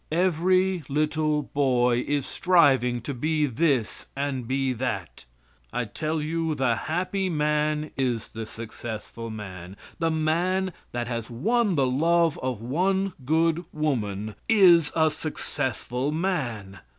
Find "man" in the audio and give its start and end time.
7.29-7.91, 9.29-9.77, 10.09-10.73, 16.11-16.79